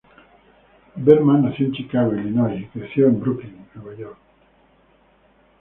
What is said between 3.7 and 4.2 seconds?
Nueva York.